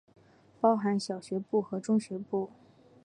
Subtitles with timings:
[0.59, 2.49] 包含小学部和中学部。